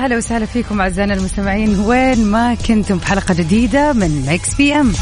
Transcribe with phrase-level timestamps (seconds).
[0.00, 1.80] هلا وسهلا فيكم أعزائنا المستمعين.
[1.80, 4.92] وين ما كنتم في حلقة جديدة من Mix PM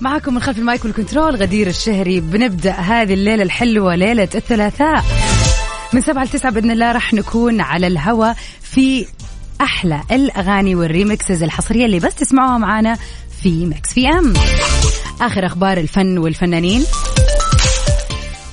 [0.00, 2.20] معكم من خلف ال mic وال control غدير الشهري.
[2.20, 5.04] بنبدأ هذه الليلة الحلوة ليلة الثلاثاء.
[5.92, 8.32] من سبعة لتسعة بإذن الله راح نكون على الهوا
[8.62, 9.06] في
[9.60, 12.98] أحلى الأغاني وال remixes الحصرية اللي بس تسمعوها معانا
[13.42, 14.34] في مكس في أم
[15.20, 16.84] آخر أخبار الفن والفنانين.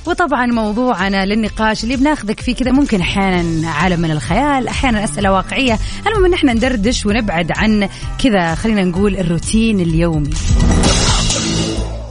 [0.06, 5.78] وطبعا موضوعنا للنقاش اللي بناخذك فيه كذا ممكن أحيانا عالم من الخيال أحيانا أسئلة واقعية.
[6.06, 7.88] المهم إن إحنا ندردش ونبعد عن
[8.18, 10.30] كذا خلينا نقول الروتين اليومي.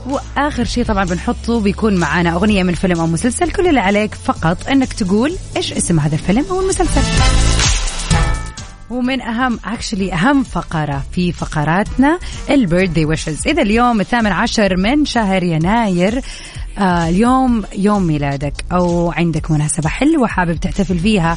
[0.06, 3.50] وآخر شيء طبعا بنحطه بيكون معانا أغنية من فيلم أو مسلسل.
[3.50, 7.02] كل اللي عليك فقط إنك تقول إيش اسم هذا الفيلم أو المسلسل.
[8.92, 12.18] ومن اهم actually أهم فقرة في فقراتنا
[12.50, 16.20] ال birthday wishes إذا اليوم الثامن عشر من شهر يناير
[16.78, 21.36] آه اليوم يوم ميلادك أو عندك مناسبة حلوة حابب تحتفل فيها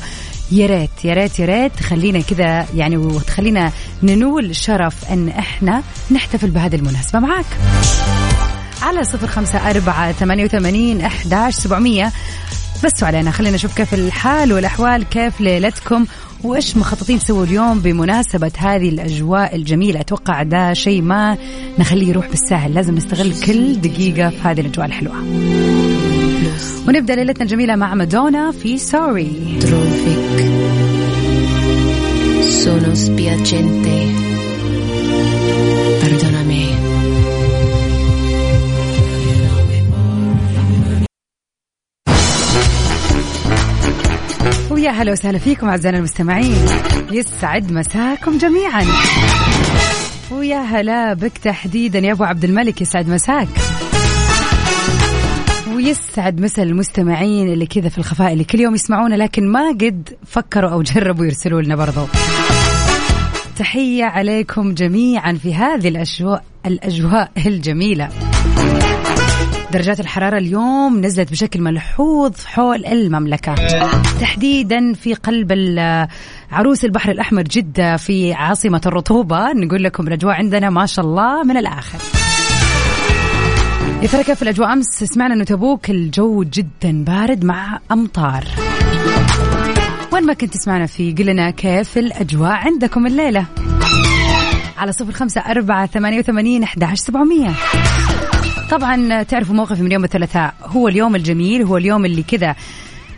[0.52, 3.72] يا ريت يا ريت يا ريت تخلينا كذا يعني وتخلينا
[4.04, 7.46] ننول شرف إن إحنا نحتفل بهذه المناسبة معاك.
[8.82, 12.12] على صفر خمسة أربعة ثمانية وثمانين أحداش سبعمية.
[12.84, 16.06] بسوا علينا خلينا نشوف كيف الحال والأحوال كيف ليلتكم
[16.46, 21.38] وإيش مخططين تسووا اليوم بمناسبة هذه الأجواء الجميلة؟ أتوقع ده شيء ما
[21.80, 25.16] نخليه يروح بالساهل لازم نستغل كل دقيقة في هذه الأجواء الحلوة.
[26.88, 29.60] ونبدأ ليلتنا الجميلة مع مادونا في سوري.
[44.86, 46.66] ويا هلا وسهلا فيكم أعزائنا المستمعين.
[47.12, 48.86] يسعد مساكم جميعا.
[50.32, 53.48] ويا هلا بك تحديدا يا أبو عبد الملك يسعد مساك.
[55.76, 60.70] ويسعد مسا المستمعين اللي كذا في الخفاء اللي كل يوم يسمعونا لكن ما قد فكروا
[60.70, 62.06] أو جربوا يرسلوا لنا برضو.
[63.58, 68.10] تحية عليكم جميعا في هذه الأجواء الأجواء الجميلة.
[69.76, 73.56] درجات الحرارة اليوم نزلت بشكل ملحوظ حول المملكة.
[74.22, 75.52] تحديدا في قلب
[76.52, 79.54] عروس البحر الأحمر جدة في عاصمة الرطوبة.
[79.54, 82.00] نقول لكم الأجواء عندنا ما شاء الله من الآخر.
[84.02, 85.90] يا ترى كيف الأجواء أمس؟ سمعنا أنه تبوك.
[85.90, 88.44] الجو جدا بارد مع أمطار.
[90.14, 93.46] وين ما كنت تسمعنا فيه قل لنا كيف الأجواء عندكم الليلة.
[94.78, 97.54] على صفر خمسة أربعة ثمانية وثمانين أحد سبعمية.
[98.72, 100.54] طبعا تعرفوا موقفي من يوم الثلاثاء.
[100.64, 102.56] هو اليوم الجميل هو اليوم اللي كذا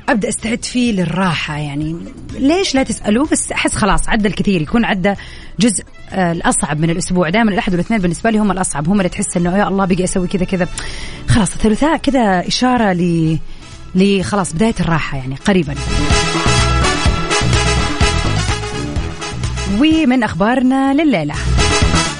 [0.09, 1.57] أبدأ أستعد فيه للراحة.
[1.57, 1.95] يعني
[2.39, 5.13] ليش لا تسالوا بس أحس خلاص عدى الكثير يكون عدى
[5.59, 7.29] جزء آه، الأصعب من الأسبوع.
[7.29, 8.89] دائما الأحد والأثنين بالنسبة لي هم الأصعب.
[8.89, 10.67] هم اللي تحس إنه يا الله بقي أسوي كذا كذا.
[11.29, 13.37] خلاص الثلاثاء كذا إشارة ل
[13.95, 15.75] لخلاص بداية الراحة يعني قريبا.
[19.79, 21.35] ومن أخبارنا لليلة.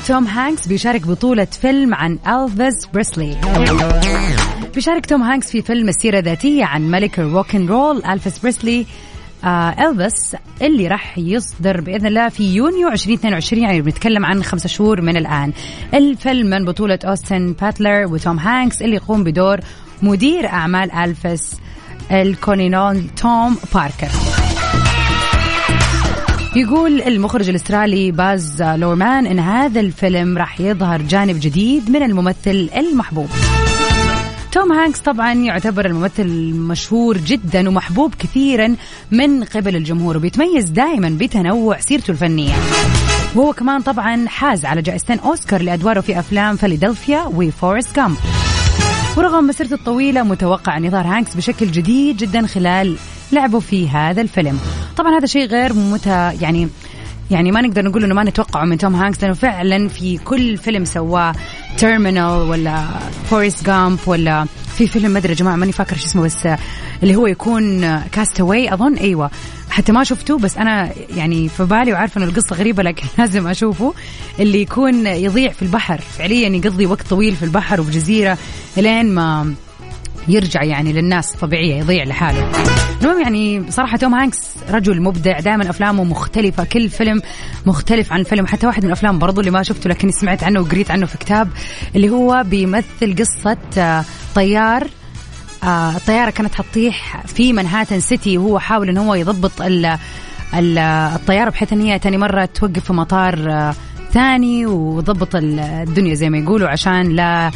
[0.08, 3.38] توم هانكس بيشارك بطولة فيلم عن ألفيس بريسلي.
[4.76, 8.86] بيشارك توم هانكس في فيلم السيرة الذاتية عن ملك الروك رول ألفيس بريسلي.
[9.44, 15.02] آه ألفيس اللي راح يصدر بإذن الله في يونيو 2022 يعني بنتكلم عن خمسة شهور
[15.02, 15.54] من الآن.
[15.94, 19.60] الفيلم من بطولة أوستن باتلر وتوم هانكس اللي يقوم بدور
[20.02, 21.56] مدير أعمال ألفيس
[22.12, 24.10] الكولونيل توم باركر.
[26.56, 33.30] يقول المخرج الاسترالي باز لورمان إن هذا الفيلم راح يظهر جانب جديد من الممثل المحبوب.
[34.52, 38.76] توم هانكس طبعا يعتبر الممثل مشهور جدا ومحبوب كثيرا
[39.12, 42.56] من قبل الجمهور وبيتميز دائما بتنوع سيرته الفنية.
[43.36, 48.18] وهو كمان طبعا حاز على جائزتين أوسكار لأدواره في أفلام فيلادلفيا وفورست جامب.
[49.18, 52.98] ورغم مسيرته الطويلة متوقع أن يظهر هانكس بشكل جديد جدا خلال
[53.32, 54.60] لعبه في هذا الفيلم.
[54.98, 56.06] طبعا هذا شيء غير مت
[56.42, 56.68] يعني
[57.32, 60.86] يعني ما نقدر نقول إنه ما نتوقعه من توم هانكس لأنه فعلا في كل فيلم
[60.86, 61.36] سواه
[61.78, 62.84] Terminal ولا
[63.30, 64.46] فورست جامب ولا
[64.78, 66.48] في فيلم ما أدري يا جماعة ماني فاكره شو اسمه بس
[67.04, 69.32] اللي هو يكون Cast Away أظن أيوه
[69.70, 73.94] حتى ما شفته بس أنا يعني في بالي وعارفة إنه القصة غريبة لكن لازم أشوفه.
[74.40, 78.38] اللي يكون يضيع في البحر فعليا يقضي وقت طويل في البحر وفي جزيرة
[78.78, 79.54] إلين ما
[80.28, 82.52] يرجع يعني للناس طبيعية يضيع لحاله.
[83.02, 84.40] المهم يعني صراحة توم هانكس
[84.70, 87.22] رجل مبدع دائما أفلامه مختلفة كل فيلم
[87.66, 90.92] مختلف عن فيلم حتى واحد من الأفلام برضو اللي ما شفته لكني سمعت عنه وقريت
[90.92, 91.50] عنه في كتاب
[91.96, 94.04] اللي هو بيمثل قصة آه،
[94.36, 94.88] طيار
[95.64, 99.86] آه، الطيارة كانت حتطيح في منهاتن city وهو حاول إن هو يضبط ال
[100.54, 100.78] ال
[101.16, 103.76] الطيارة بحيث إن هي تاني مرة توقف في مطار آه،
[104.14, 107.52] ثاني وضبط الدنيا زي ما يقولوا عشان لا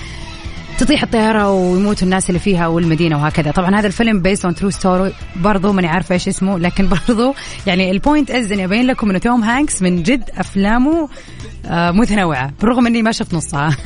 [0.81, 3.51] تطيح الطيارة ويموتوا الناس اللي فيها والمدينة وهكذا.
[3.51, 7.35] طبعا هذا الفيلم based on true story برضو ماني عارفة إيش اسمه لكن برضو
[7.67, 11.09] يعني ال point is إني أبين لكم إنه توم هانكس من جد أفلامه
[11.65, 13.77] آه، متنوعة بالرغم إني ما شفت نصها.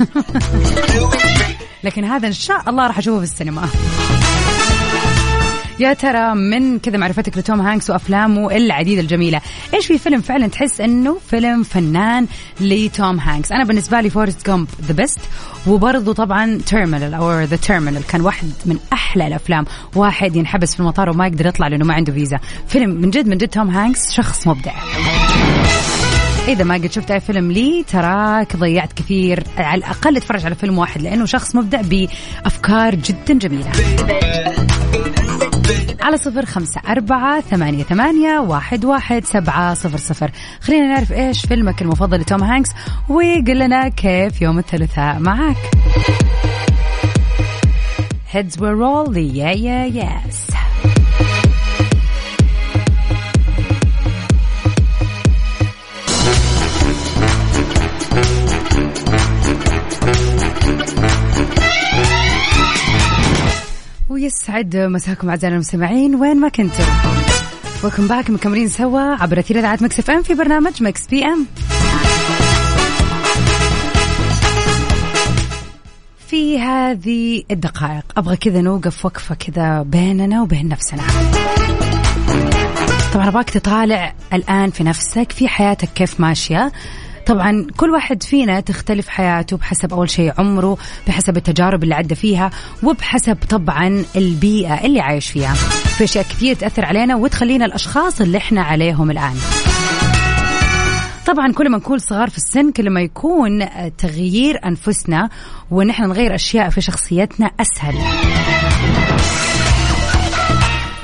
[1.84, 3.68] لكن هذا إن شاء الله راح أشوفه في السينما.
[5.80, 9.40] يا ترى من كذا معرفتك لتوم هانكس وأفلامه العديدة الجميلة.
[9.74, 12.26] إيش في فيلم فعلا تحس إنه فيلم فنان
[12.60, 15.20] لتوم هانكس؟ أنا بالنسبة لي فورست جامب the best
[15.66, 19.64] وبرضه طبعا Terminal أو The Terminal كان واحد من أحلى الأفلام.
[19.94, 22.38] واحد ينحبس في المطار وما يقدر يطلع لأنه ما عنده فيزا.
[22.68, 24.72] فيلم من جد من جد توم هانكس شخص مبدع.
[26.48, 29.44] إذا ما قد شفت أي فيلم لي تراك ضيعت كثير.
[29.58, 33.72] على الأقل اتفرج على فيلم واحد لأنه شخص مبدع بأفكار جدا جميلة.
[36.02, 40.30] على صفر خمسة أربعة ثمانية, ثمانية واحد, واحد سبعة صفر صفر.
[40.60, 42.70] خلينا نعرف إيش فيلمك المفضل لتوم هانكس
[43.08, 45.56] وقل لنا كيف يوم الثلاثاء معك
[48.32, 49.16] Heads will roll.
[49.16, 50.65] Yeah yeah yes.
[64.16, 66.84] ويسعد مساكم اعزائنا المستمعين وين ما كنتم.
[67.84, 71.46] welcome back مكملين سوا عبر أثير إذاعة مكس إف إم في برنامج مكس بي إم.
[76.26, 81.02] في هذه الدقائق أبغى كذا نوقف وقفة كذا بيننا وبين نفسنا.
[83.14, 86.72] طبعا أبغاك تطالع الآن في نفسك في حياتك كيف ماشية.
[87.26, 92.50] طبعا كل واحد فينا تختلف حياته بحسب أول شيء عمره بحسب التجارب اللي عدى فيها
[92.82, 95.54] وبحسب طبعا البيئة اللي عايش فيها.
[95.98, 99.34] في أشياء كثير تأثر علينا وتخلينا الأشخاص اللي إحنا عليهم الآن.
[101.26, 103.66] طبعا كل ما نكون صغار في السن كل ما يكون
[103.98, 105.30] تغيير أنفسنا
[105.70, 107.94] ونحن نغير أشياء في شخصيتنا أسهل.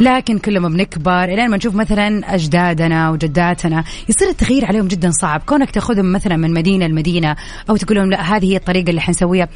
[0.02, 5.42] لكن كل ما بنكبر إلين ما نشوف مثلا أجدادنا وجداتنا يصير التغيير عليهم جدا صعب.
[5.46, 7.36] كونك تأخذهم مثلا من مدينة لمدينة
[7.70, 9.48] أو تقول لهم لا هذه هي الطريقة اللي حنسويها.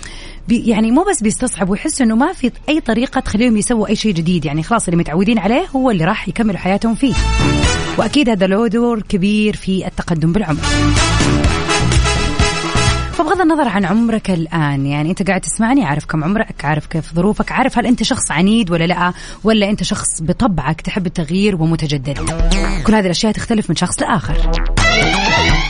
[0.49, 4.45] يعني مو بس بيستصعب ويحسوا إنه ما في أي طريقة تخليهم يسووا أي شيء جديد.
[4.45, 7.15] يعني خلاص اللي متعودين عليه هو اللي راح يكملوا حياتهم فيه.
[7.99, 10.61] وأكيد هذا له دور كبير في التقدم بالعمر.
[13.37, 17.53] فبغض النظر عن عمرك الآن يعني أنت قاعد تسمعني عارف كم عمرك عارف كيف ظروفك
[17.53, 19.13] عارف هل أنت شخص عنيد ولا لأ
[19.45, 22.19] ولا أنت شخص بطبعك تحب التغيير ومتجدد.
[22.87, 24.51] كل هذه الأشياء تختلف من شخص لآخر.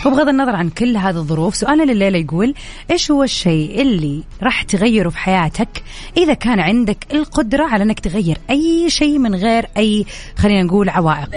[0.07, 2.55] وبغض النظر عن كل هذه الظروف سؤالنا لليلة يقول
[2.91, 5.83] إيش هو الشيء اللي راح تغيره في حياتك
[6.17, 10.07] إذا كان عندك القدرة على أنك تغير أي شيء من غير أي
[10.39, 11.31] خلينا نقول عوائق؟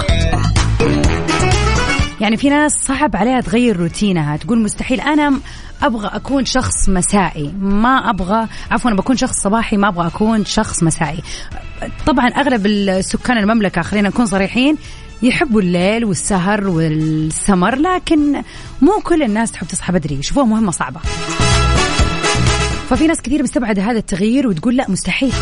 [2.22, 5.40] يعني في ناس صعب عليها تغير روتينها تقول مستحيل أنا
[5.84, 7.54] أبغى أكون شخص مسائي.
[7.62, 11.24] ما أبغى عفوا بكون شخص صباحي ما أبغى أكون شخص مسائي.
[12.06, 14.78] طبعا أغلب السكان المملكة خلينا نكون صريحين
[15.22, 18.42] يحبوا الليل والسهر والسمر لكن
[18.82, 20.16] مو كل الناس تحب تصحى بدري.
[20.16, 21.00] يشوفوها مهمة صعبة.
[22.90, 25.34] ففي ناس كثير مستبعده هذا التغيير وتقول لا مستحيل.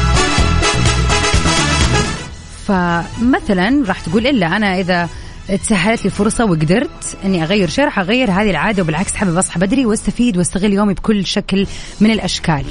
[2.67, 5.09] فمثلا راح تقول إلا أنا إذا
[5.55, 9.85] تسهلت لي فرصة وقدرت إني أغير شيء راح أغير هذه العادة وبالعكس حابب اصحى بدري
[9.85, 11.67] وأستفيد وأستغل يومي بكل شكل
[12.01, 12.65] من الأشكال.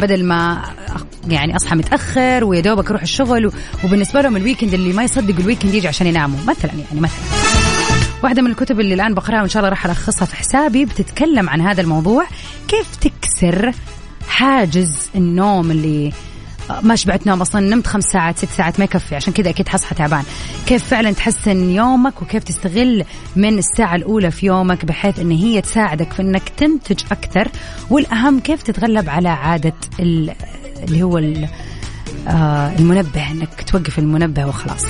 [0.00, 0.62] بدل ما
[1.28, 3.52] يعني أصحى متأخر ويا دوبك أروح الشغل
[3.84, 6.38] وبالنسبة لهم ال weekend اللي ما يصدقوا ال weekend يجي عشان يناموا.
[6.48, 7.18] مثلا يعني مثلا.
[8.22, 11.60] واحدة من الكتب اللي الآن بقرأها وإن شاء الله راح ألخصها في حسابي بتتكلم عن
[11.60, 12.26] هذا الموضوع.
[12.68, 13.72] كيف تكسر
[14.28, 16.12] حاجز النوم اللي
[16.82, 19.94] ما شبعت نوم أصلا نمت خمس ساعات ست ساعات ما يكفي عشان كذا أكيد حصحى
[19.94, 20.24] تعبان.
[20.66, 23.04] كيف فعلا تحسن يومك وكيف تستغل
[23.36, 27.48] من الساعة الأولى في يومك بحيث إن هي تساعدك في إنك تنتج أكثر؟
[27.90, 31.18] والأهم كيف تتغلب على عادة اللي هو
[32.28, 34.84] آه، المنبه إنك توقف المنبه وخلاص.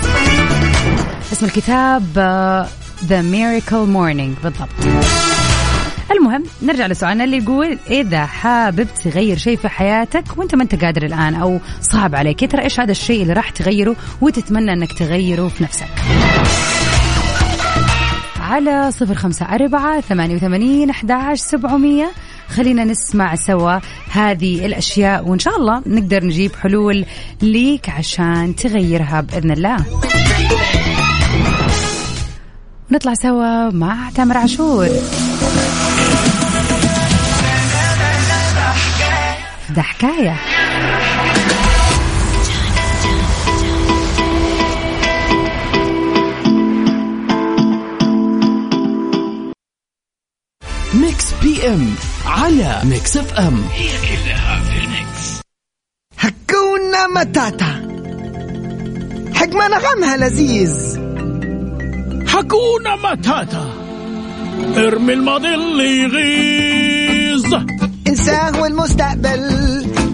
[1.32, 2.18] اسم الكتاب
[3.04, 5.35] The Miracle Morning بالضبط.
[6.10, 11.02] المهم نرجع لسؤالنا اللي يقول إذا حابب تغير شيء في حياتك وأنت ما أنت قادر
[11.02, 15.64] الآن أو صعب عليك ترى إيش هذا الشيء اللي راح تغيره وتتمنى إنك تغيره في
[15.64, 15.88] نفسك؟
[18.40, 22.10] على صفر خمسة أربعة ثمانية وثمانين أحداش سبعمية.
[22.48, 23.78] خلينا نسمع سوا
[24.10, 27.04] هذه الأشياء وإن شاء الله نقدر نجيب حلول
[27.42, 29.76] ليك عشان تغيرها بإذن الله.
[32.90, 34.88] نطلع سوا مع تامر عاشور.
[39.76, 40.36] ده حكاية.
[50.94, 51.94] ميكس بي ام
[52.26, 53.64] على ميكس اف ام
[56.18, 57.86] Hakuna Matata.
[59.34, 60.98] حكمة نغمها لذيذ.
[62.28, 63.74] حكونا متاتا.
[64.76, 67.54] ارمي الماضي اللي يغيظ.
[68.26, 69.40] انساه والمستقبل.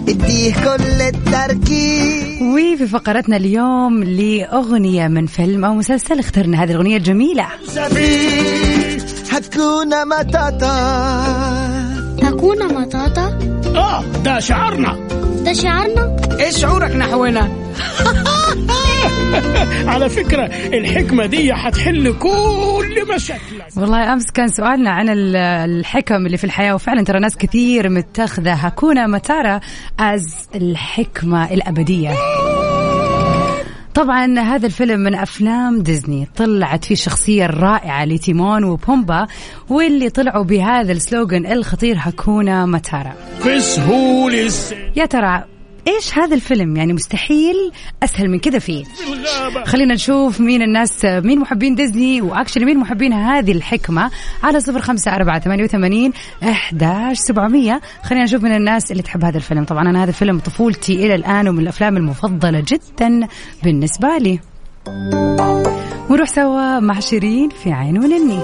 [0.09, 2.41] اديه كل التركيز.
[2.41, 7.47] وفي فقرتنا اليوم لأغنية من فيلم أو مسلسل اخترنا هذه الأغنية الجميلة.
[9.31, 10.73] هكونا متاتا.
[12.23, 13.39] هكونا مطاطا
[13.75, 14.99] آه ده شعارنا
[15.45, 17.62] ده شعارنا إيش شعورك نحونا
[19.93, 23.67] على فكرة الحكمة دي هتحل كل مشاكلك.
[23.77, 28.53] والله أمس كان سؤالنا عن ال- الحكم اللي في الحياة وفعلا ترى ناس كثير متخذة.
[28.53, 29.59] Hakuna Matata
[29.99, 30.23] از
[30.55, 32.11] الحكمة الأبدية.
[33.93, 36.27] طبعا هذا الفيلم من أفلام ديزني.
[36.35, 39.27] طلعت فيه الشخصيه الرائعه لتيمون وبومبا
[39.69, 43.13] واللي طلعوا بهذا ال slogan الخطير Hakuna Matata
[43.43, 45.43] في سهول السن يا ترى
[45.87, 47.71] إيش هذا الفيلم؟ يعني مستحيل
[48.03, 48.83] أسهل من كذا فيه.
[49.65, 54.11] خلينا نشوف مين الناس مين محبين ديزني وأكشلي مين محبين هذه الحكمة.
[54.43, 56.13] على صفر خمسة أربعة ثمانية وثمانين
[56.43, 57.81] أحداش سبعمية.
[58.03, 59.63] خلينا نشوف من الناس اللي تحب هذا الفيلم.
[59.63, 63.27] طبعا أنا هذا الفيلم طفولتي إلى الآن ومن الأفلام المفضلة جدا
[63.63, 64.39] بالنسبة لي.
[66.09, 68.39] ونروح سوا مع شيرين في عين ونني.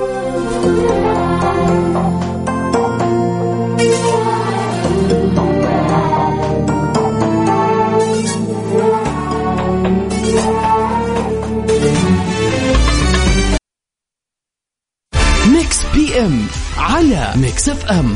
[16.20, 18.16] M على Mix FM.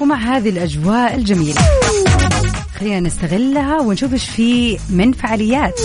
[0.00, 1.60] ومع هذه الأجواء الجميلة
[2.80, 5.80] خلينا نستغلها ونشوف إيش في من فعاليات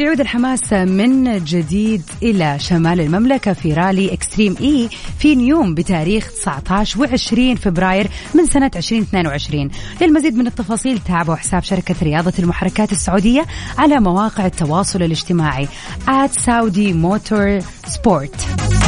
[0.00, 4.88] يعود الحماس من جديد إلى شمال المملكة في رالي Extreme E
[5.18, 11.94] في نيوم بتاريخ 19 و20 فبراير من سنة 2022 للمزيد من التفاصيل تابعوا حساب شركة
[12.02, 13.46] رياضة المحركات السعودية
[13.78, 15.68] على مواقع التواصل الاجتماعي
[16.06, 18.87] at Saudi Motor Sport.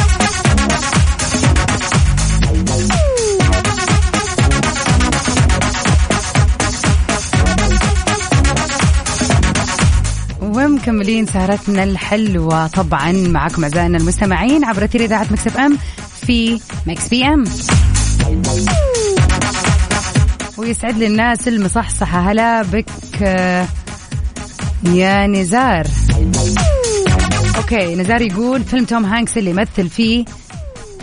[10.81, 12.67] ومكملين سهرتنا الحلوة.
[12.67, 15.77] طبعا معكم أعزائنا المستمعين عبر أثير إذاعة Mix FM
[16.25, 17.43] في Mix PM.
[20.57, 22.31] ويسعد لي الناس المصحصحة.
[22.31, 22.89] هلا بك
[23.21, 23.67] آه،
[24.83, 25.87] يا نزار.
[27.57, 30.25] أوكي نزار يقول فيلم توم هانكس اللي يمثل فيه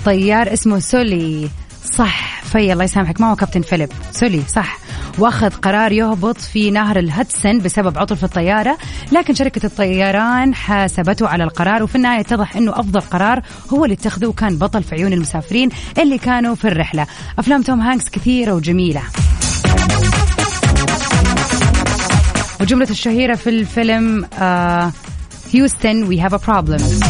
[0.04, 1.48] طيار اسمه سولي.
[1.94, 3.88] صح في الله يسامحك ما هو كابتن فيليب.
[4.12, 4.78] سولي صح.
[5.18, 8.78] وأخذ قرار يهبط في نهر الهدسن بسبب عطل في الطيارة
[9.12, 14.26] لكن شركة الطيران حاسبته على القرار وفي النهاية اتضح إنه أفضل قرار هو اللي اتخذه
[14.26, 17.06] وكان بطل في عيون المسافرين اللي كانوا في الرحلة.
[17.38, 19.02] أفلام توم هانكس كثيرة وجميلة.
[22.60, 24.92] وجملة الشهيرة في الفيلم آه
[25.54, 27.00] Houston we have a problem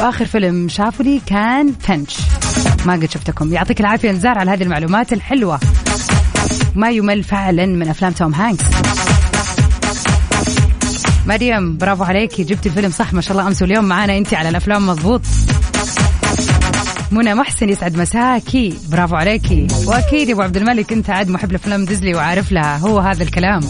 [0.00, 2.16] وآخر فيلم شافوا لي كان Finch
[2.86, 3.52] ما قد شفتكم.
[3.52, 5.60] يعطيك العافية نزار على هذه المعلومات الحلوة.
[6.74, 8.64] ما يمل فعلا من أفلام توم هانكس.
[11.26, 13.48] مريم برافو عليكي جبتي الفيلم صح ما شاء الله.
[13.48, 15.20] أمس واليوم معانا انت على الأفلام مضبوط
[17.10, 18.78] منى محسن يسعد مساكي.
[18.88, 19.66] برافو عليكي.
[19.86, 22.76] وأكيد أبو عبد الملك أنت عاد محب لأفلام ديزلي وعارف لها.
[22.76, 23.60] هو هذا الكلام.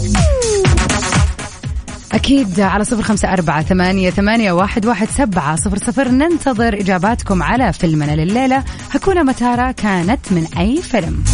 [2.13, 6.09] أكيد على صفر خمسة أربعة ثمانية, ثمانية واحد, واحد سبعة صفر صفر.
[6.09, 8.65] ننتظر إجاباتكم على فيلمنا لليلة.
[8.91, 11.25] هكون متارا كانت من أي فيلم.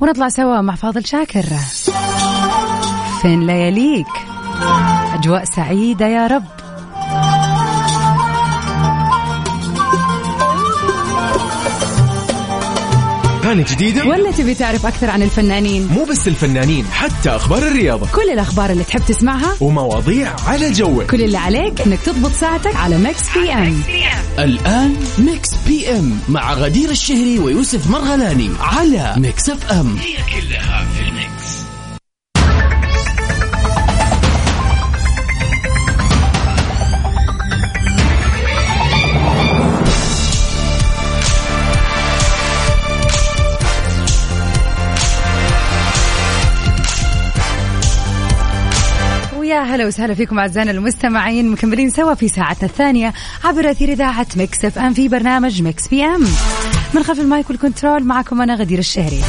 [0.00, 1.44] ونطلع سوا مع فاضل شاكر.
[3.22, 4.06] فين لياليك؟
[5.14, 6.65] أجواء سعيدة يا رب.
[13.46, 18.06] أغاني جديدة ولا تبي تعرف أكثر عن الفنانين؟ مو بس الفنانين حتى أخبار الرياضة.
[18.12, 21.10] كل الأخبار اللي تحب تسمعها ومواضيع على جوك.
[21.10, 23.82] كل اللي عليك إنك تضبط ساعتك على Mix PM.
[24.38, 29.96] الآن Mix PM مع غدير الشهري ويوسف مرغلاني على Mix FM.
[49.76, 53.12] هلا وسهلا فيكم أعزائنا المستمعين مكملين سوا في ساعتنا الثانية
[53.44, 56.24] عبر أثير إذاعة Mix FM في برنامج Mix PM.
[56.94, 59.20] من خلف ال mic وال control معكم أنا غدير الشهري.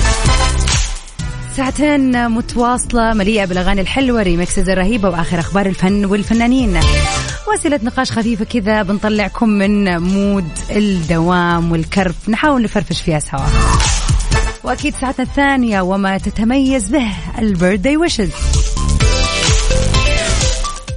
[1.55, 6.79] ساعتين متواصلة مليئة بالأغاني الحلوة remixes الرهيبة وآخر أخبار الفن والفنانين.
[7.53, 13.47] وسيلة نقاش خفيفة كذا بنطلعكم من mood الدوام والكرف نحاول نفرفش فيها سوا.
[14.63, 17.07] وأكيد ساعتنا الثانية وما تتميز به
[17.39, 18.31] البيرثدي ويشز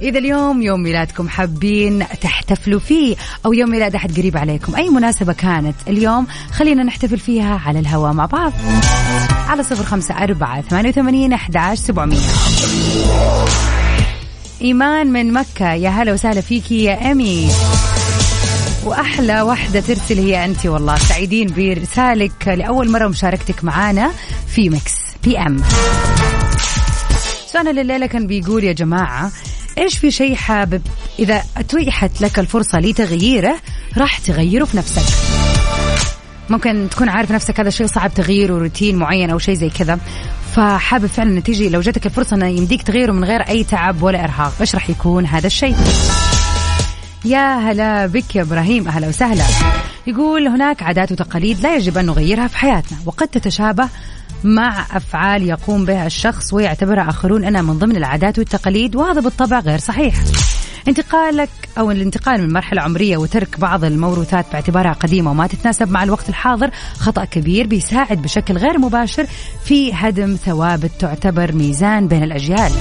[0.01, 3.15] إذا اليوم يوم ميلادكم حابين تحتفلوا فيه
[3.45, 8.13] أو يوم ميلاد أحد قريب عليكم أي مناسبة كانت اليوم خلينا نحتفل فيها على الهواء
[8.13, 8.53] مع بعض.
[9.47, 12.17] على صفر خمسة أربعة ثمانية وثمانين أحد سبعمية.
[14.61, 17.51] إيمان من مكة يا هلا وسهلا فيكي يا أمي.
[18.85, 20.97] وأحلى واحدة ترسل هي أنت والله.
[20.97, 24.11] سعيدين برسالك لأول مرة مشاركتك معانا
[24.47, 25.63] في Mix PM
[27.51, 29.31] سؤالنا لليلة كان بيقول يا جماعة
[29.77, 30.81] إيش في شيء حابب؟
[31.19, 33.55] إذا أتيحت لك الفرصة لتغييره
[33.97, 35.15] راح تغيره في نفسك.
[36.49, 39.99] ممكن تكون عارف نفسك هذا الشيء صعب تغييره روتين معين أو شيء زي كذا.
[40.55, 44.53] فحابب فعلا تيجي لو جاتك الفرصة إنه يمديك تغيره من غير أي تعب ولا إرهاق.
[44.61, 45.75] إيش راح يكون هذا الشيء؟
[47.25, 48.87] يا هلا بك يا إبراهيم.
[48.87, 49.43] أهلا وسهلا.
[50.07, 53.89] يقول هناك عادات وتقاليد لا يجب أن نغيرها في حياتنا وقد تتشابه
[54.43, 59.79] مع أفعال يقوم بها الشخص ويعتبرها آخرون انها من ضمن العادات والتقاليد وهذا بالطبع غير
[59.79, 60.15] صحيح.
[60.87, 66.29] انتقالك أو الانتقال من مرحلة عمرية وترك بعض الموروثات باعتبارها قديمة وما تتناسب مع الوقت
[66.29, 69.25] الحاضر خطأ كبير بيساعد بشكل غير مباشر
[69.65, 72.71] في هدم ثوابت تعتبر ميزان بين الأجيال.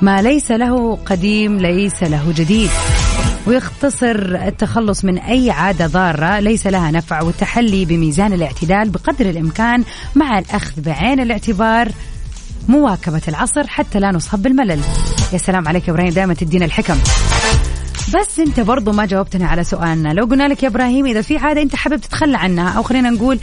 [0.00, 2.70] ما ليس له قديم ليس له جديد
[3.46, 10.38] ويختصر التخلص من أي عادة ضارة ليس لها نفع والتحلي بميزان الاعتدال بقدر الإمكان مع
[10.38, 11.88] الأخذ بعين الاعتبار
[12.68, 14.80] مواكبة العصر حتى لا نصاب بالملل.
[15.32, 16.98] يا سلام عليك يا إبراهيم دائما تدينا الحكم.
[18.08, 20.08] بس أنت برضو ما جاوبتنا على سؤالنا.
[20.08, 23.38] لو قلنا لك يا إبراهيم إذا في عادة أنت حابب تتخلى عنها أو خلينا نقول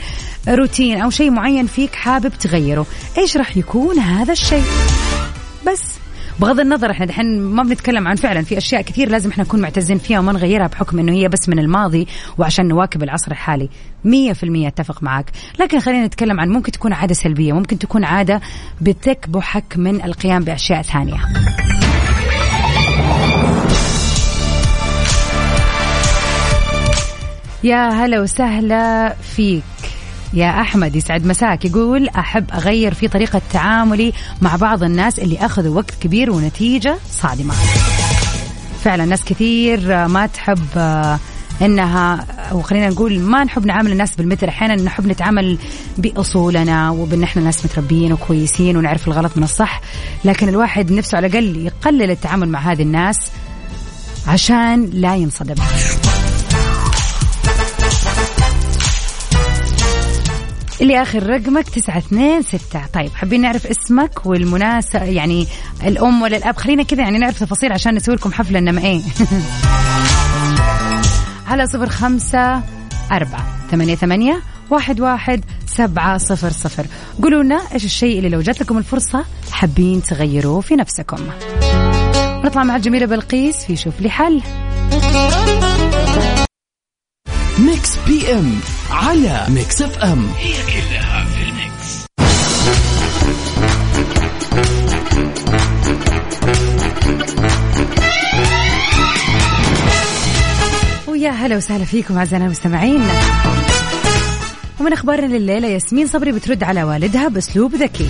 [0.48, 2.86] روتين أو شيء معين فيك حابب تغيره
[3.18, 4.64] إيش راح يكون هذا الشيء؟
[5.66, 6.01] بس
[6.40, 9.98] بغض النظر إحنا دحين ما بنتكلم عن فعلا في أشياء كثير لازم إحنا نكون معتزين
[9.98, 12.06] فيها وما نغيرها بحكم إنه هي بس من الماضي
[12.38, 13.68] وعشان نواكب العصر الحالي.
[14.04, 18.04] مية في المية أتفق معك لكن خلينا نتكلم عن ممكن تكون عادة سلبية ممكن تكون
[18.04, 18.40] عادة
[18.80, 21.20] بتكبحك من القيام بأشياء ثانية.
[27.64, 29.71] يا هلا وسهلا فيك.
[30.34, 31.64] يا أحمد يسعد مساك.
[31.64, 37.54] يقول أحب أغير في طريقة تعاملي مع بعض الناس اللي أخذوا وقت كبير ونتيجة صادمة.
[38.84, 40.66] فعلا ناس كثير ما تحب
[41.62, 44.48] إنها وخلينا نقول ما نحب نعامل الناس بالمثل.
[44.48, 45.58] أحيانا نحب نتعامل
[45.98, 49.80] بأصولنا وبان إحنا ناس متربيين وكويسين ونعرف الغلط من الصح
[50.24, 53.30] لكن الواحد نفسه على الأقل يقلل التعامل مع هذه الناس
[54.28, 55.54] عشان لا ينصدم.
[60.80, 62.86] اللي آخر رقمك تسعة اثنين ستة.
[62.94, 65.46] طيب حابين نعرف اسمك والمناسبة يعني
[65.86, 69.02] الأم ولا الأب؟ خلينا كذا يعني نعرف تفاصيل عشان نسوي لكم حفلة إنما إيه.
[71.50, 72.62] على صفر خمسة
[73.12, 76.86] أربعة ثمانية ثمانية واحد واحد سبعة صفر صفر.
[77.22, 81.18] قولوا لنا إيش الشيء اللي لو جات لكم الفرصة حابين تغيروه في نفسكم.
[82.44, 84.42] نطلع مع الجميلة بلقيس في شوف لي حل.
[87.58, 88.60] Mix PM
[88.92, 90.26] على Mix FM.
[90.38, 92.06] هي كلها في ال mix.
[101.08, 103.02] ويا هلا وسهلا فيكم أعزائنا المستمعين.
[104.80, 108.08] ومن أخبارنا لليلة ياسمين صبري بترد على والدها بأسلوب ذكي.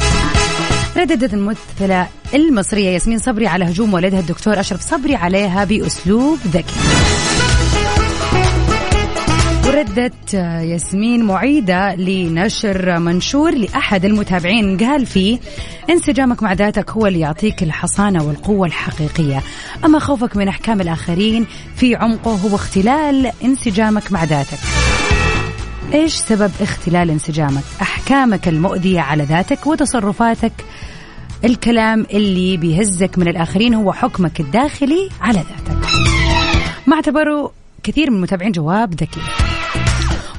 [0.96, 6.74] رددت الممثلة المصرية ياسمين صبري على هجوم والدها الدكتور أشرف صبري عليها بأسلوب ذكي.
[9.82, 15.38] وردت ياسمين معيدة لنشر منشور لأحد المتابعين قال فيه
[15.90, 19.42] انسجامك مع ذاتك هو اللي يعطيك الحصانة والقوة الحقيقية
[19.84, 24.58] أما خوفك من أحكام الآخرين في عمقه هو اختلال انسجامك مع ذاتك
[25.94, 30.52] إيش سبب اختلال انسجامك؟ أحكامك المؤذية على ذاتك وتصرفاتك
[31.44, 35.86] الكلام اللي بيهزك من الآخرين هو حكمك الداخلي على ذاتك.
[36.86, 37.48] ما اعتبروا
[37.82, 39.41] كثير من المتابعين جواب ذكي.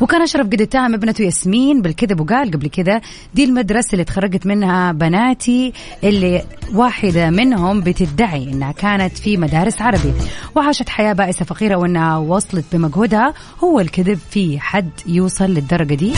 [0.04, 3.02] وكان أشرف قد اتهم ابنته ياسمين بالكذب وقال قبل كذا
[3.34, 10.14] دي المدرسة اللي تخرجت منها بناتي اللي واحدة منهم بتدعي إنها كانت في مدارس عربي.
[10.56, 13.34] وعاشت حياة بائسة فقيرة وإنها وصلت بمجهودها.
[13.64, 16.14] هو الكذب في حد يوصل للدرجة دي؟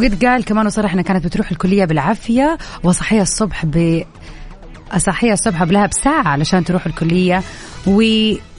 [0.00, 4.02] وقد قال كمان وصرح إنها كانت بتروح الكلية بالعافية وصحية الصبح ب
[4.96, 7.42] صحية الصبح قبلها بساعة علشان تروح الكلية
[7.86, 8.02] و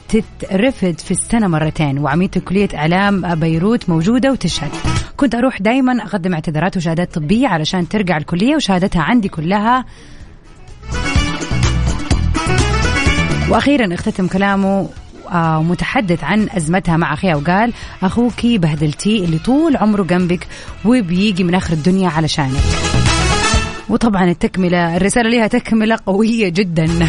[0.09, 1.99] تترفد في السنة مرتين.
[1.99, 4.71] وعميدة كلية إعلام بيروت موجودة وتشهد.
[5.17, 9.85] كنت أروح دايما أقدم اعتذارات وشهادات طبية علشان ترجع الكلية وشهادتها عندي كلها.
[13.49, 14.89] وأخيرا اختتم كلامه
[15.31, 20.47] آه، متحدث عن أزمتها مع اخيها وقال أخوك بهدلتيه اللي طول عمره جنبك
[20.85, 22.61] وبيجي من آخر الدنيا علشانك.
[23.89, 27.07] وطبعا التكملة الرسالة لها تكملة قوية جدا.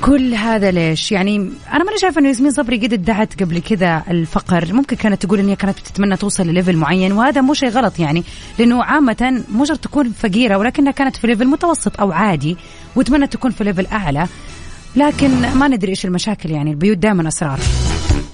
[0.00, 1.36] كل هذا ليش؟ يعني
[1.72, 5.48] أنا ماني شايفة إنه ياسمين صبري قد ادعت قبل كذا الفقر، ممكن كانت تقول إن
[5.48, 8.24] هي كانت بتتمنى توصل ل level معين وهذا مو شيء غلط يعني،
[8.58, 12.56] لأنه عامة مو شرط تكون فقيرة ولكنها كانت في level متوسط أو عادي
[12.96, 14.26] وتمنى تكون في level أعلى،
[14.96, 17.58] لكن ما ندري إيش المشاكل يعني البيوت دائما أسرار.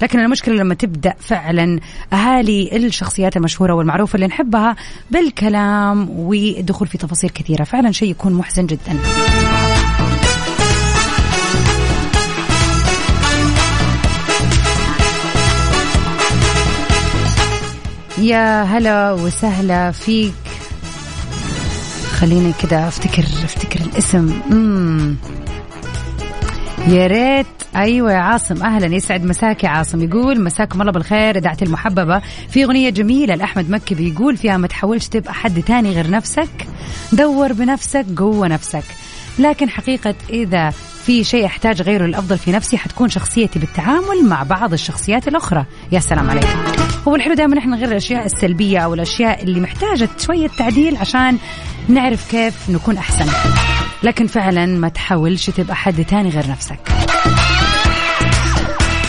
[0.03, 1.81] لكن المشكلة لما تبدأ فعلا
[2.13, 4.77] أهالي الشخصيات المشهورة والمعروفة اللي نحبها
[5.11, 8.99] بالكلام والدخول في تفاصيل كثيرة، فعلا شيء يكون محزن جدا.
[18.19, 20.33] يا هلا وسهلا فيك
[22.13, 25.17] خليني كده أفتكر أفتكر الاسم امم
[26.89, 27.47] يا ريت.
[27.77, 28.63] أيوه يا عاصم.
[28.63, 28.97] أهلا.
[28.97, 30.03] يسعد مساك يا عاصم.
[30.03, 32.23] يقول مساكم الله بالخير إذاعة المحببة.
[32.49, 36.49] في أغنية جميلة لأحمد مكي بيقول فيها ما تحاولش تبقى حد تاني غير نفسك.
[37.13, 38.85] دور بنفسك جوه نفسك.
[39.39, 40.71] لكن حقيقة إذا
[41.05, 45.65] في شيء أحتاج غيره للأفضل في نفسي حتكون شخصيتي بالتعامل مع بعض الشخصيات الأخرى.
[45.93, 46.47] يا سلام عليك
[47.09, 51.39] هو الحلو دائما إحنا نغير الأشياء السلبية أو الأشياء اللي محتاجة شوية تعديل عشان
[51.89, 53.27] نعرف كيف نكون أحسن.
[54.03, 56.79] لكن فعلا ما تحاولش تبقى حد تاني غير نفسك.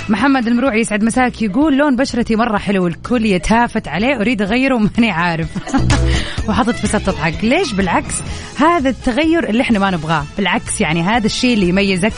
[0.09, 5.11] محمد المروعي يسعد مساك يقول لون بشرتي مرة حلو الكل يتهافت عليه أريد أغيره ماني
[5.11, 5.47] عارف.
[6.71, 8.15] في ست تضحك ليش؟ بالعكس
[8.57, 10.25] هذا التغير اللي إحنا ما نبغاه.
[10.37, 12.13] بالعكس يعني هذا الشيء اللي يميزك.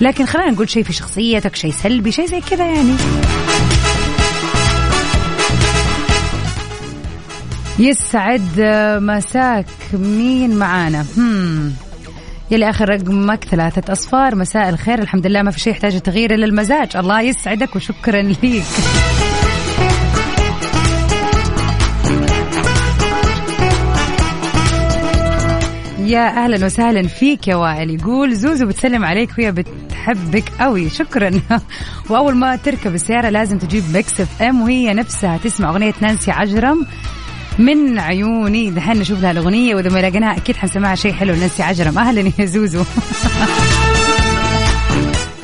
[0.00, 2.94] لكن خلينا نقول شيء في شخصيتك شيء سلبي شيء زي كذا يعني.
[7.78, 8.60] يسعد
[9.02, 9.66] مساك.
[9.92, 11.83] مين معانا؟ هم.
[12.54, 14.34] يلي آخر رقمك ثلاثة أصفار.
[14.34, 14.98] مساء الخير.
[14.98, 16.96] الحمد لله ما في شيء يحتاج تغيير إلا المزاج.
[16.96, 18.64] الله يسعدك وشكرا ليك.
[25.98, 27.90] يا أهلا وسهلا فيك يا وائل.
[27.90, 31.30] يقول زوزو بتسلم عليك وهي بتحبك قوي شكرا.
[32.10, 35.36] وأول ما تركب السيارة لازم تجيب Mix FM وهي نفسها.
[35.36, 36.86] تسمع أغنية نانسي عجرم.
[37.58, 38.70] من عيوني.
[38.70, 41.34] دحين نشوف لها الأغنية وإذا ما لقيناها أكيد حنسمعها شيء حلو.
[41.34, 41.98] نانسي عجرم.
[41.98, 42.84] أهلا يا زوزو.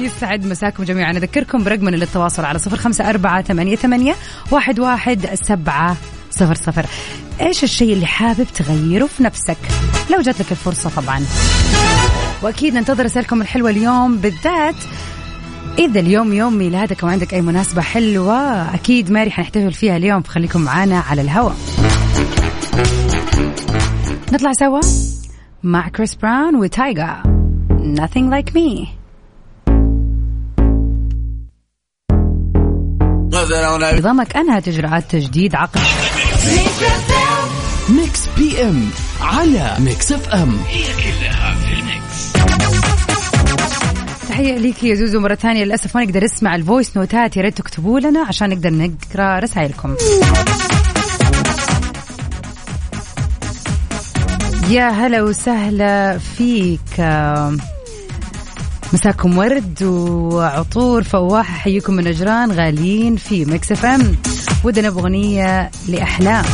[0.01, 1.13] يسعد مساكم جميعا.
[1.13, 4.15] أذكركم برقمنا للتواصل على صفر خمسة أربعة ثمانية, ثمانية
[4.51, 5.97] واحد, واحد سبعة
[6.31, 6.87] صفر صفر.
[7.41, 9.59] إيش الشيء اللي حابب تغيره في نفسك؟
[10.11, 11.25] لو جات لك الفرصة طبعا.
[12.43, 14.75] وأكيد ننتظر رسالكم الحلوة اليوم بالذات
[15.81, 20.99] إذا اليوم يوم ميلادك وعندك أي مناسبة حلوة أكيد ماري حنحتفل فيها اليوم فخليكم معانا
[21.01, 21.57] على الهواء
[24.33, 24.81] نطلع سوا
[25.63, 27.23] مع كريس براون و Tyga
[27.81, 28.89] Nothing Like Me.
[33.99, 35.81] نظامك أنهت إجراءات تجديد عقد.
[37.89, 38.89] Mix PM
[39.21, 41.50] على Mix FM هي كلها
[44.41, 45.65] تحية ليك يا زوزو مرة ثانية.
[45.65, 49.39] للأسف ما نقدر نسمع ال voice note ات يا ريت تكتبوا لنا عشان نقدر نقرأ
[49.39, 49.97] رسائلكم.
[54.69, 57.01] يا هلا وسهلا فيك.
[58.93, 61.03] مساكم ورد وعطور.
[61.03, 64.17] فواحة حيكم من نجران غاليين في Mix FM
[64.65, 66.45] ودنا بأغنية لأحلام.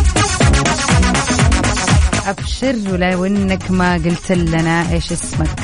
[2.26, 5.60] أبشر ولو إنك ما قلت لنا إيش اسمك.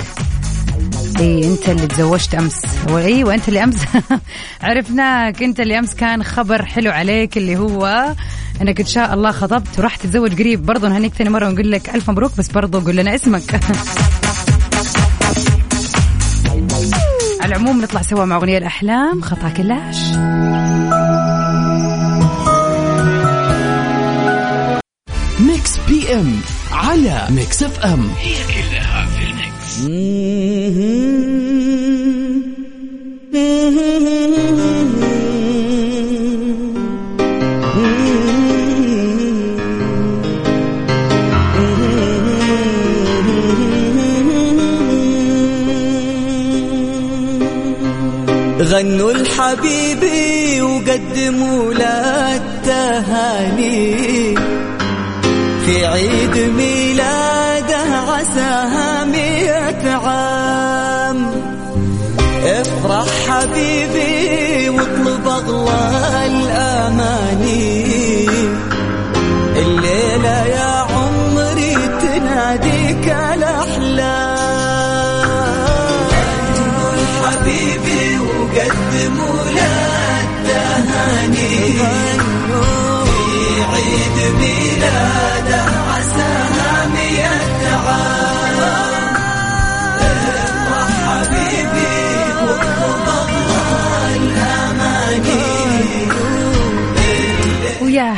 [1.22, 2.62] إي أنت اللي تزوجت أمس.
[2.88, 3.76] إي وأنت اللي أمس.
[4.62, 8.14] عرفناك أنت اللي أمس كان خبر حلو عليك اللي هو
[8.62, 10.66] إنك إن شاء الله خطبت وراح تتزوج قريب.
[10.66, 13.42] برضه نهنيك ثاني مرة ونقول لك ألف مبروك بس برضه قول لنا اسمك.
[17.40, 19.96] على العموم نطلع سوا مع أغنية لأحلام خطا كلاش.
[25.40, 26.40] ميكس بي إم
[26.72, 28.10] على ميكس إف إم.
[28.18, 28.91] هي كلها.
[29.72, 29.92] غنوا
[49.12, 54.34] لحبيبي وقدموا له التهاني.
[55.66, 58.91] في عيد ميلاده عساها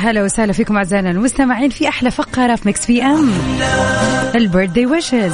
[0.04, 3.30] هلا وسهلا فيكم أعزائنا المستمعين في أحلى فقرة في Mix PM ال
[4.34, 5.32] birthday wishes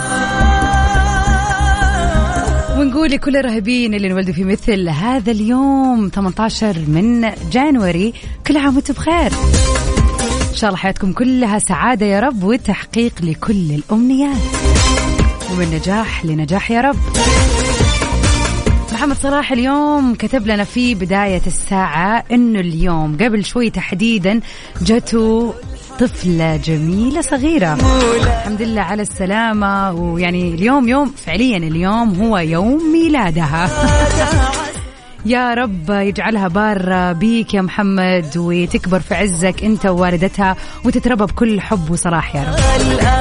[2.78, 8.14] ونقول لكل الرائعين اللي انولدوا في مثل هذا اليوم 18 من January.
[8.46, 9.32] كل عام وأنتم بخير.
[10.50, 14.36] إن شاء الله حياتكم كلها سعادة يا رب وتحقيق لكل الأمنيات.
[15.52, 16.96] ومن نجاح لنجاح يا رب.
[18.92, 24.40] محمد صلاح اليوم كتب لنا في بداية الساعة إنه اليوم قبل شوي تحديدا
[24.82, 25.54] جته
[25.98, 27.78] طفلة جميلة صغيرة.
[28.22, 29.92] الحمد لله على السلامة.
[29.92, 33.68] ويعني اليوم يوم فعليا اليوم هو يوم ميلادها.
[35.26, 41.90] يا رب يجعلها بار بيك يا محمد وتكبر في عزك أنت ووالدتها وتتربى بكل حب
[41.90, 43.19] وصلاح يا رب.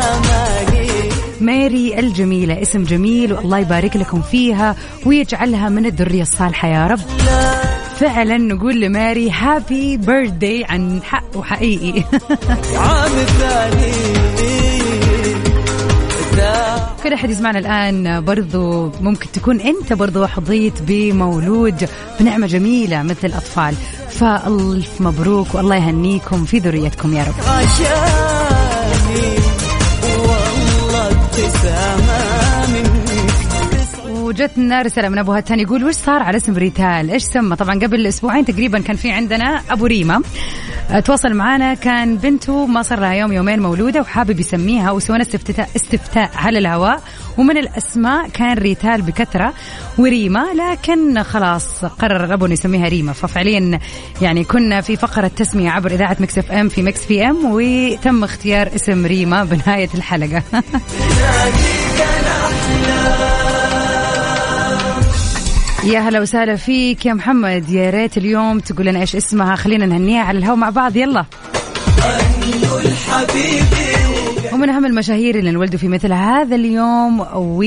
[1.41, 2.61] ماري الجميلة.
[2.61, 4.75] اسم جميل والله يبارك لكم فيها
[5.05, 6.99] ويجعلها من الذرية الصالحة يا رب.
[7.99, 12.03] فعلا نقول لماري هابي بيرثدي عن حق وحقيقي.
[12.75, 14.19] عام الثاني
[17.03, 23.75] كل أحد يسمعنا الآن برضو ممكن تكون أنت برضو حظيت بمولود بنعمة جميلة مثل الأطفال.
[24.09, 27.33] فألف مبروك والله يهنيكم في ذريتكم يا رب.
[34.09, 38.07] وجتنا رسالة من أبو هتان يقول وش صار على اسم ريتال؟ إيش سمى؟ طبعا قبل
[38.07, 40.21] أسبوعين تقريبا كان في عندنا أبو ريما.
[40.97, 46.31] تواصل معنا كان بنته ما صار لها يوم يومين مولودة وحابب يسميها وسوينا استفتاء, استفتاء
[46.35, 47.01] على الهواء.
[47.37, 49.53] ومن الأسماء كان ريتال بكثرة
[49.97, 53.13] وريما لكن خلاص قرر الأب أنه يسميها ريما.
[53.13, 53.79] ففعليا
[54.21, 59.05] يعني كنا في فقرة تسمية عبر إذاعة Mix FM في Mix PM وتم اختيار اسم
[59.05, 60.43] ريما بنهاية الحلقة.
[65.83, 67.69] يا هلا وسهلا فيك يا محمد.
[67.69, 69.55] يا ريت اليوم تقول لنا إيش اسمها.
[69.55, 70.95] خلينا نهنيها على الهواء مع بعض.
[70.95, 71.25] يلا.
[74.53, 77.63] ومن أهم المشاهير اللي انولدوا في مثل هذا اليوم و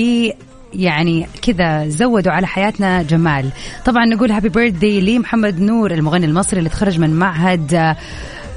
[0.74, 3.50] يعني كذا زودوا على حياتنا جمال.
[3.84, 7.96] طبعا نقول هابي بيرثدي لمحمد نور المغني المصري اللي تخرج من معهد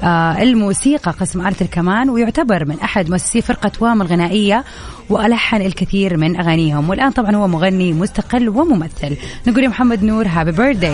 [0.04, 4.64] الموسيقى قسم آلة الكمان ويعتبر من أحد مؤسسي فرقة وام الغنائية
[5.10, 6.90] وألحن الكثير من أغانيهم.
[6.90, 9.16] والآن طبعا هو مغني مستقل وممثل.
[9.46, 10.92] نقول يا محمد نور happy birthday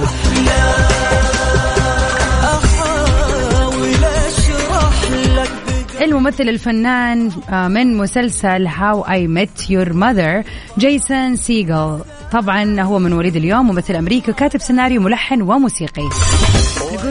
[6.03, 10.43] الممثل الفنان آه، من مسلسل How I Met Your Mother
[10.79, 12.01] جيسون سيجل.
[12.33, 16.09] طبعا هو من مواليد اليوم ممثل أمريكي كاتب سيناريو ملحن وموسيقي.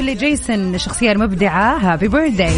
[0.02, 2.54] يقول لي جيسون الشخصيه المبدعه happy birthday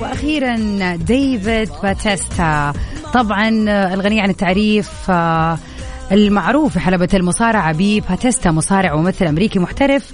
[0.00, 0.56] وأخيرا
[0.96, 2.72] ديفيد باتيستا.
[3.14, 3.48] طبعا
[3.94, 5.58] الغني عن التعريف آه،
[6.12, 10.12] المعروف في حلبة المصارعة بباتيستا مصارع وممثل أمريكي محترف.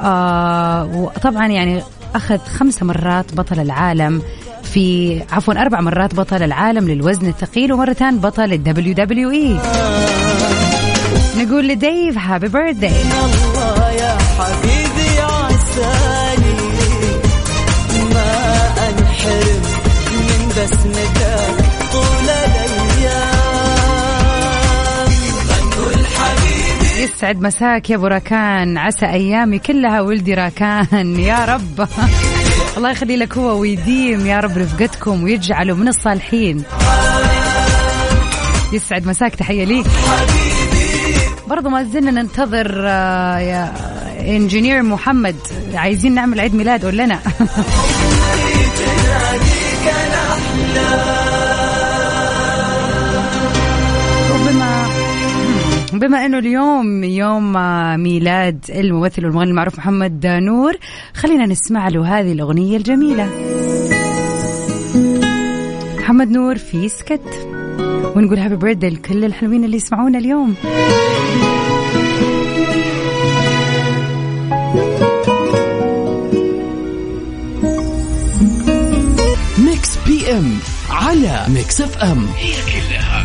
[0.00, 1.82] آه، وطبعا يعني
[2.14, 4.22] أخذ خمس مرات بطل العالم
[4.62, 9.58] في عفوا أربع مرات بطل العالم للوزن الثقيل ومرتان بطل ال WWE
[11.36, 13.49] نقول لديف happy birthday
[14.00, 16.56] يا حبيبي عساني.
[18.14, 18.32] ما
[18.88, 19.62] أنحرم
[20.12, 20.52] من
[21.92, 23.60] طول الأيام.
[27.00, 28.78] يسعد مساك يا أبو راكان.
[28.78, 31.20] عسى أيامي كلها ولدي راكان.
[31.30, 31.88] يا رب.
[32.76, 34.26] الله يخلي لك هو ويديم.
[34.26, 36.64] يا رب رفقتكم ويجعله من الصالحين.
[38.72, 39.34] يسعد مساك.
[39.34, 39.86] تحية ليك.
[41.50, 43.72] برضو ما زلنا ننتظر آه، يا
[44.36, 45.36] انجينير محمد.
[45.74, 47.20] عايزين نعمل عيد ميلاد قول لنا.
[54.34, 54.86] وبما
[55.92, 60.72] بما إنه اليوم يوم آه، ميلاد الممثل والمغني المعروف محمد نور
[61.14, 63.28] خلينا نسمع له هذه الأغنية الجميلة.
[65.98, 67.49] محمد نور في سكت.
[68.16, 70.54] ونقول هابي بيرثدي لكل الحلوين اللي يسمعونا اليوم.
[79.58, 80.58] ميكس بي ام
[80.90, 83.19] على ميكس اف ام هي كلها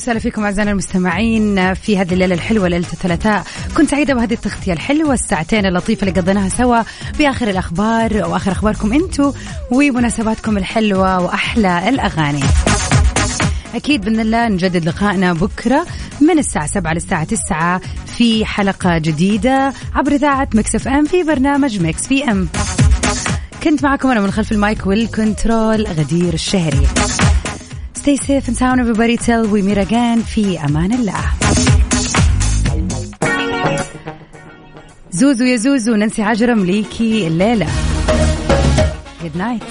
[0.00, 3.44] وسهلا فيكم أعزائنا المستمعين في هذه الليلة الحلوة ليلة الثلاثاء.
[3.76, 6.82] كنت سعيدة بهذه التغطية الحلوة الساعتين اللطيفة اللي قضيناها سوا
[7.18, 9.32] بآخر الأخبار واخر أخباركم أنتم
[9.70, 12.42] ومناسباتكم الحلوة وأحلى الأغاني.
[13.74, 15.86] أكيد بإذن الله نجدد لقائنا بكرة
[16.20, 22.06] من الساعة 7 للساعة 9 في حلقة جديدة عبر إذاعة Mix FM في برنامج Mix
[22.06, 22.48] PM
[23.62, 26.86] كنت معكم أنا من خلف المايك وال control غدير الشهري.
[27.99, 31.23] Stay safe and sound everybody till we meet again في أمان الله
[35.11, 37.67] زوزو يا زوزو ننسي عجرم ليكي الليلة
[39.23, 39.63] Good night